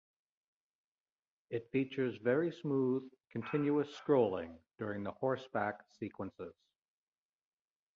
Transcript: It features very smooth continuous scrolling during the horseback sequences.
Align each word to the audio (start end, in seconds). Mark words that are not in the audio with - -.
It 1.51 1.69
features 1.71 2.17
very 2.23 2.51
smooth 2.63 3.03
continuous 3.31 3.87
scrolling 3.95 4.55
during 4.79 5.03
the 5.03 5.11
horseback 5.11 5.81
sequences. 5.99 6.55